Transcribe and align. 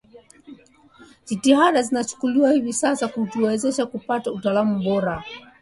Jitihada 1.25 1.81
zinachukuliwa 1.81 2.51
hivi 2.51 2.73
sasa 2.73 3.07
kuwawezesha 3.07 3.85
kupata 3.85 4.31
utaalamu 4.31 4.83
bora 4.83 5.23